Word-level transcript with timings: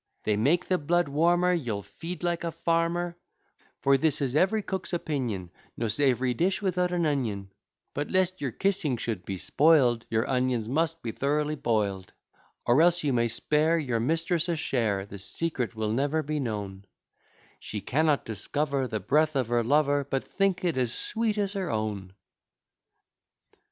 They 0.23 0.35
make 0.35 0.65
the 0.65 0.79
blood 0.79 1.07
warmer, 1.09 1.53
You'll 1.53 1.83
feed 1.83 2.23
like 2.23 2.43
a 2.43 2.51
farmer; 2.51 3.19
For 3.83 3.97
this 3.99 4.19
is 4.19 4.35
every 4.35 4.63
cook's 4.63 4.93
opinion, 4.93 5.51
No 5.77 5.87
savoury 5.89 6.33
dish 6.33 6.59
without 6.59 6.91
an 6.91 7.05
onion; 7.05 7.51
But, 7.93 8.09
lest 8.09 8.41
your 8.41 8.49
kissing 8.51 8.97
should 8.97 9.25
be 9.25 9.37
spoil'd, 9.37 10.07
Your 10.09 10.27
onions 10.27 10.67
must 10.67 11.03
be 11.03 11.11
thoroughly 11.11 11.53
boil'd: 11.53 12.13
Or 12.65 12.81
else 12.81 13.03
you 13.03 13.13
may 13.13 13.27
spare 13.27 13.77
Your 13.77 13.99
mistress 13.99 14.49
a 14.49 14.55
share, 14.55 15.05
The 15.05 15.19
secret 15.19 15.75
will 15.75 15.91
never 15.91 16.23
be 16.23 16.39
known: 16.39 16.85
She 17.59 17.79
cannot 17.79 18.25
discover 18.25 18.87
The 18.87 18.99
breath 18.99 19.35
of 19.35 19.49
her 19.49 19.63
lover, 19.63 20.03
But 20.03 20.23
think 20.23 20.63
it 20.63 20.77
as 20.77 20.91
sweet 20.91 21.37
as 21.37 21.53
her 21.53 21.69
own. 21.69 22.13